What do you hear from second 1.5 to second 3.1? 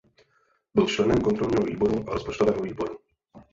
výboru a rozpočtového výboru.